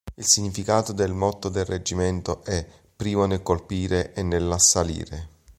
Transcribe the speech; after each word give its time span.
Il 0.15 0.25
significato 0.25 0.93
del 0.93 1.13
motto 1.13 1.47
del 1.49 1.65
Reggimento 1.65 2.43
è: 2.43 2.67
"Primo 2.95 3.27
nel 3.27 3.43
colpire 3.43 4.15
e 4.15 4.23
nell'assalire". 4.23 5.29